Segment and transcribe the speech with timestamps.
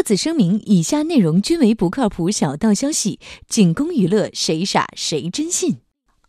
[0.00, 5.76] 特此声明：以下内容均为不靠谱小道消息，仅供娱乐，谁傻谁真信。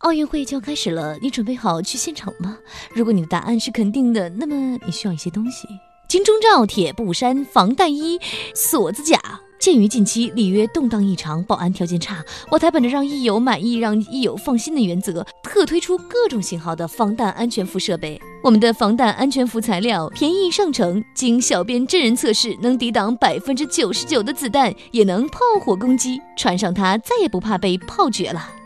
[0.00, 2.58] 奥运会就要开始了，你准备好去现场吗？
[2.94, 5.66] 如果你的答案是肯定的，那么你需要一些东西：
[6.06, 8.20] 金钟罩、铁布衫、防弹衣、
[8.54, 9.18] 锁子甲。
[9.62, 12.16] 鉴于近期里约动荡异常，保安条件差，
[12.50, 18.20] 我台本着让益友满意、让益友放心的原则，特推出各种型号的防弹安全服设备。
[18.42, 26.20] 我们的防弹安全服材料便宜上乘，经小编真人测试，能抵挡百分之九十九的子弹，也能炮火攻击。
[26.36, 28.61] 穿上它，再也不怕被炮决了。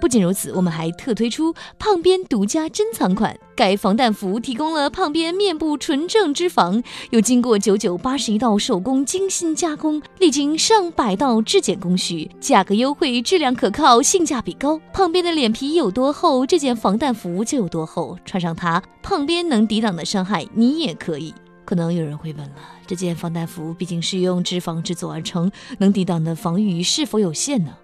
[0.00, 3.38] 不仅如此，我们还特推出胖边独家珍藏款。
[3.54, 14.80] 该防弹服提供了胖边面部纯正脂肪，又经过九九八十一道手工精心加工，历经上百道质检工序，价格优惠，质量可靠，性价比高。
[14.94, 18.18] 胖边的脸皮有多厚，这件防弹服就有多厚。
[18.24, 21.34] 穿上它，胖边能抵挡的伤害，你也可以。
[21.66, 22.54] 可能有人会问了，
[22.86, 27.76] 这件防弹服毕竟是用脂肪制作而成，能抵挡的防御是否有限呢？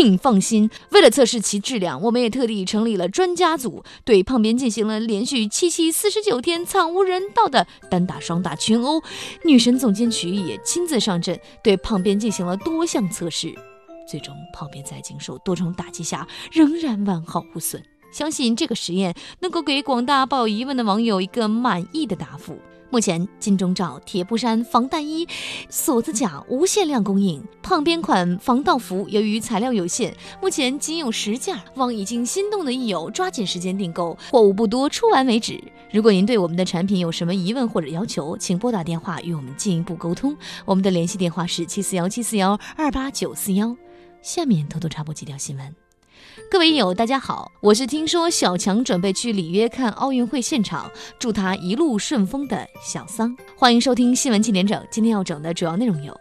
[0.00, 9.02] 请放心，为了测试其质量，我们也特地成立了专家组，对胖边进行了连续七七四十九天惨无人道的单打、双打、群殴。
[9.44, 13.52] 女神总监曲也亲自上阵，对胖边进行了多项测试。
[14.08, 17.82] 最终，胖边在经受多重打击下仍然完好无损。
[18.12, 22.56] 相信这个实验能够给广大抱有疑问的网友一个满意的答复。
[22.90, 25.26] 目前金钟罩、铁布衫、防弹衣、
[25.68, 27.42] 锁子甲无限量供应。
[27.62, 35.62] 胖边款防盗服由于材料有限，目前仅有十件，望已经心动的益友抓紧时间订购，货物不多，出完为止。
[35.92, 40.36] 如果您对我们的产品有什么疑问或者要求，请拨打电话与我们进一步沟通。
[40.64, 43.76] 我们的联系电话是七四幺七四幺二八九四幺。
[44.22, 45.87] 下面偷偷插播几条新闻。
[46.50, 53.36] 各位友，大家好，我是听说小强准备去里约看奥运会现场，祝他一路顺风的小桑。
[53.56, 56.18] 欢迎收听新闻七点整，今天要整的主要内容有：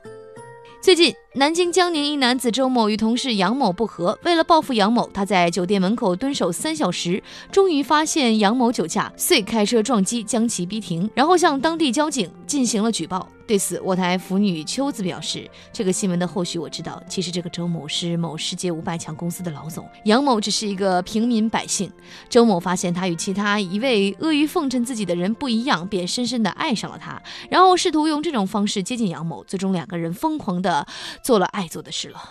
[0.82, 1.14] 最近。
[1.38, 7.22] 南京江宁一男子周某与同事杨某不和，为了报复杨某，他在酒店门口蹲守三小时，
[7.52, 13.30] 终于发现杨某酒驾，遂开车撞击将其逼停，然后向当地交警进行了举报。
[13.46, 21.90] 对此，我台腐女秋子表示：“这个新闻的后续我知道，其实这个周某是某世界五百强公司的老总，杨某只是一个平民百姓。
[22.28, 30.86] 周某发现他与其他一位阿谀奉承自己的人不一样，便深深的爱上了他，然后试图用这种方式接近杨某，最终两个人疯狂的。”
[31.28, 32.22] 做了爱做的事了。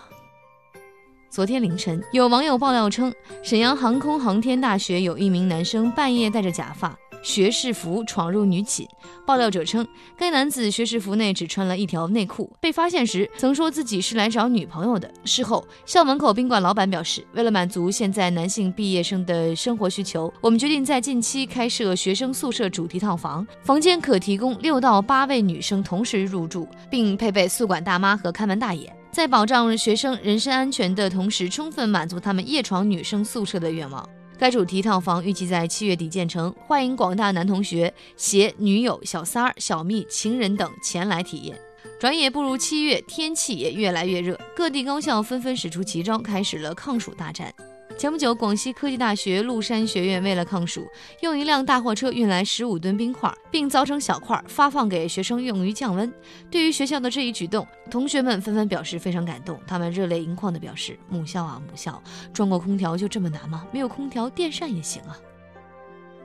[1.28, 8.86] 昨天凌晨，有网友爆料称，沈阳航空航天大学有一名男生半夜戴着假发、学士服闯入女寝。
[9.26, 9.84] 爆料者称，
[10.16, 15.12] 该男子学士服内只穿了一条内裤，被发现时曾说自己是来找女朋友的。
[15.24, 28.96] 事后，校门口宾馆老板表示，为了满足现在男性毕业生的生活需求，我们决定在近期开设学生宿舍主题套房，房间可提供六到八位女生同时入住，并配备宿管大妈和看门大爷。
[29.10, 34.08] 在保障学生人身安全的同时，充分满足他们夜闯女生宿舍的愿望。
[34.38, 41.58] 该主题套房预计在七月底建成，欢迎广大男同学携女友、小三儿、小蜜、情人等前来体验。
[41.98, 47.52] 转眼步入七月，天气也越来越热，各地高校纷纷使出奇招，开始了抗暑大战。
[47.98, 50.86] 前不久，广西科技大学麓山学院为了抗暑，
[51.22, 56.12] 用一辆大货车运来十五吨冰块，并凿成小块发放给学生用于降温。
[56.50, 59.58] 对于学校的这一举动，同学们纷纷表示非常感动。
[59.66, 62.02] 他们热泪盈眶地表示：“母校啊，母校，
[62.34, 63.66] 装个空调就这么难吗？
[63.72, 65.18] 没有空调，电扇也行啊。”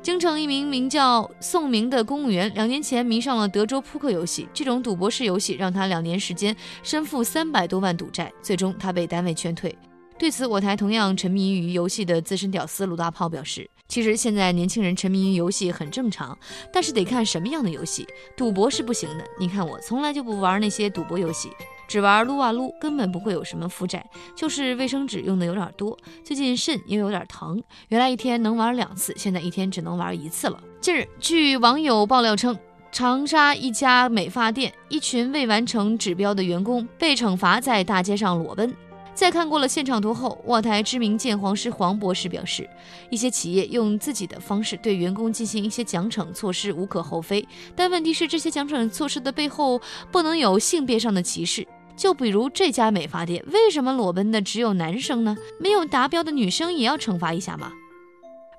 [0.04, 6.54] 京城一名名叫宋明的公务员，两年前迷上了德州扑克游戏，这种赌博式游戏让他两年时间
[6.84, 9.74] 身负三百多万赌债，最终他被单位劝退。
[10.18, 16.38] 对此，我台同样沉迷于游戏的资深屌丝鲁大炮表示：“其实现在年轻人沉迷于游戏很正常，
[16.72, 18.06] 但是得看什么样的游戏。
[18.38, 19.26] 赌博是不行的。
[19.40, 21.50] 你看我从来就不玩那些赌博游戏，
[21.88, 24.06] 只玩撸啊撸，根本不会有什么负债，
[24.36, 27.60] 就是卫生纸用的有点多，最近肾又有点疼。
[27.88, 32.56] 原来一天能玩两次，现在一天只能玩一次了。”近日，据网友爆料称，
[32.92, 38.72] 长沙一家美发店，一群未完成指标的员工被惩罚在大街上裸奔。
[39.14, 42.68] 在看过了现场图后，沃台知名鉴黄师黄博士表示，
[43.10, 49.80] 一些企业用自己的方式对员工进行一些奖惩措施无可厚非，但问题是这些奖惩措施的背后
[50.12, 51.68] 不能有性别上的歧视。
[51.96, 55.38] 就比如这家美发店，为什么裸奔的只有男生呢？
[55.60, 57.72] 没有达标的女生也要惩罚一下吗？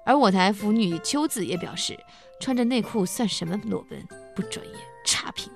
[0.04, 1.98] 而我台腐女秋子也表示，
[2.40, 3.98] 穿着内裤算什么裸奔？
[4.36, 4.72] 不专业，
[5.04, 5.50] 差评。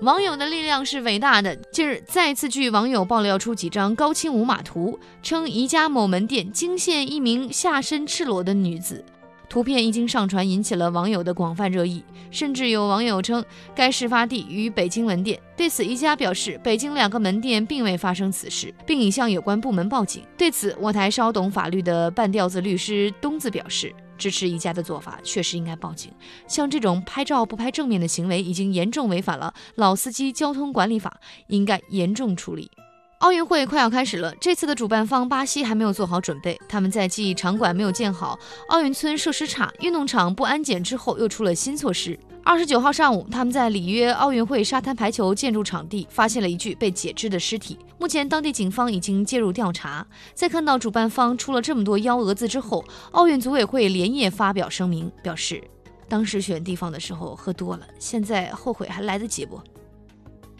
[0.00, 1.54] 网友的力量是伟大的。
[1.72, 9.04] 近日，再次据网友爆料出几张高清无码图，称宜家某门店惊现一名下身赤裸的女子。
[9.48, 13.44] 图片一经上传，引起了网友的广泛热议，甚至有网友称
[13.74, 15.40] 该事发地于北京门店。
[15.56, 20.24] 对此，宜家表示，北京两个门店并未发生此事，并已向有关部门报警。
[20.36, 26.10] 对此，我台稍懂法律的半吊子律师东子表示，支持宜家的做法，确实应该报警。
[26.48, 32.70] 像这种拍照不拍正面的行为，已经严重违反了《老司机交通管理法》，应该严重处理。
[33.18, 38.38] 奥运会快要开始了，这次的主办方巴西还没有做好准备，他们在记忆场馆没有建好，
[38.70, 42.18] 奥运村设施差，运动场不安检之后，又出了新措施。
[42.46, 50.06] 二十九号上午，他们在里约奥运会沙滩排球建筑场地发现了一具被解肢的尸体，目前当地警方已经介入调查。
[50.34, 55.64] 在看到主办方出了这么多幺蛾子之后，奥运组委会连夜发表声明，表示
[56.06, 59.58] 当时选地方的时候喝多了，现在后悔还来得及不？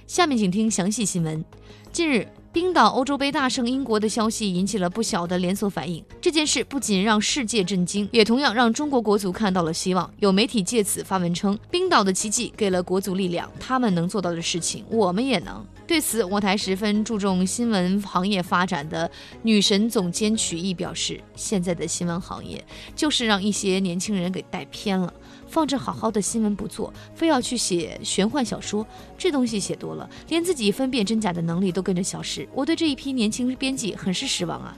[0.06, 1.44] 下面请听详细新闻。
[1.92, 2.26] 近日。
[2.54, 6.04] 冰岛欧洲杯大胜英国的消息引起了不小的连锁反应。
[6.20, 10.08] 这件事不仅让世界震惊，也同样让中国国足看到了希望。
[10.20, 19.10] 有媒体借此发文称：“冰岛的奇迹给了国足力量，他们能做到的事情，我们也能。”对此，我台十分注重新闻行业发展的
[19.42, 22.64] 女神总监曲艺表示：“现在的新闻行业
[22.94, 25.12] 就是让一些年轻人给带偏了。”
[25.54, 28.84] 放着好好的新闻不做，非要去写玄幻小说，
[29.16, 32.48] 这东西写多了，连自己分辨真假的能力都跟着消失。
[32.52, 34.76] 我对这一批年轻编辑很是失望啊。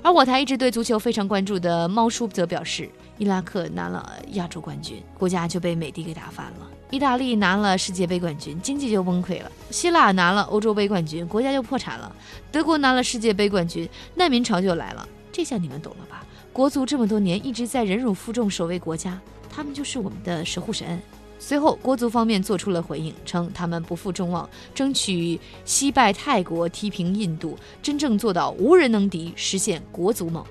[0.00, 2.88] 而我台一直对足球非常关注的猫叔则表示，
[3.18, 12.14] 伊拉克拿了亚洲冠军，国家就被美帝给打翻了；意大利拿了世界杯冠军，经济就崩溃了；希腊拿了欧洲杯冠军，国家就破产了；
[12.52, 15.04] 德国拿了世界杯冠军，难民潮就来了。
[15.32, 16.24] 这下你们懂了吧？
[16.52, 19.20] 国足这么多年一直在忍辱负重守卫国家。
[19.50, 21.00] 他们就是我们的守护神。
[21.38, 30.44] 随后，国足方面做出了回应，称他们不负众望，争取惜败泰国，踢平印度，真正做到无人能敌，实现国足梦。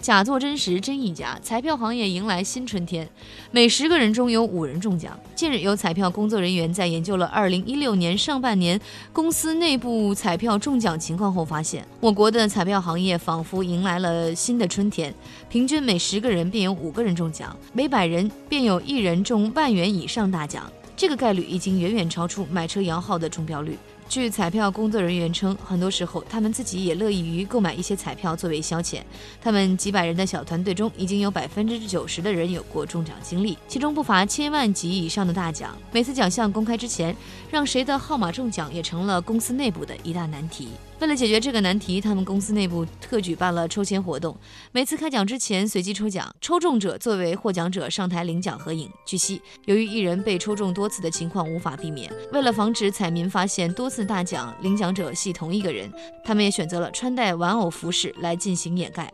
[0.00, 1.38] 假作真实，真亦假。
[1.42, 3.06] 彩票行业迎来新春天，
[3.50, 5.18] 每十个人中有五人中奖。
[5.34, 8.80] 近日，有彩票工作人员在研究了2016年上半年
[9.12, 15.14] 公司内部彩票中奖情况后，发现我国的彩票行业仿佛迎来了新的春天。
[15.50, 20.70] 平均每十个人便有五个人中奖，每百人便有一人中万元以上大奖。
[20.96, 23.76] 这个概率已经远远超出买车摇号的中标率。
[24.10, 29.00] 据彩票工作人员称，很多时候他们自己也乐意于购买一些彩票作为消遣。
[29.40, 35.78] 他们几百人的小团队中，已经有百分之九十的人有过中奖经历，其中不乏千万级以上的大奖。
[35.92, 37.16] 每次奖项公开之前，
[37.52, 40.70] 让谁的号码中奖也成了公司内部的一大难题。
[40.98, 44.36] 为了解决这个难题，他们公司内部特举办了抽签活动，
[44.70, 48.90] 每次开奖之前随机抽奖，抽中者作为获奖者上台领奖合影。
[49.06, 55.90] 据悉，由于一人被抽中多次的情况无法避免，为了防止彩民发现多次大奖领奖者系同一个人，
[56.24, 59.12] 他们也选择了穿戴玩偶服饰来进行掩盖。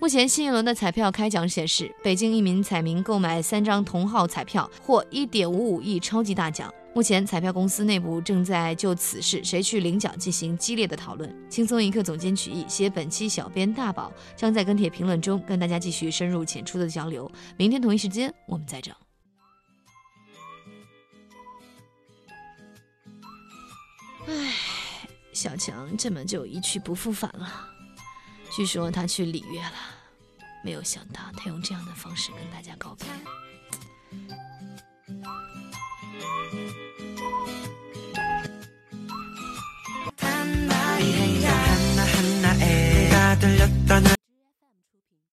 [0.00, 6.72] 目前新一轮的彩票开奖显示，北京一名彩民购买三张同号彩票获1.55亿超级大奖。
[6.94, 11.32] 目前，彩票公司内部正在就此事谁去领奖进行激烈的讨论。
[11.48, 17.30] 轻松一刻总监曲艺携本期小编大宝，将在跟帖评论中跟大家继续深入浅出的交流。
[17.56, 18.92] 明天同一时间我们再整。
[25.42, 27.66] 小强这么就一去不复返了。
[28.52, 29.72] 据说他去里约了，
[30.62, 33.08] 没有想到他用这样的方式跟大家告别。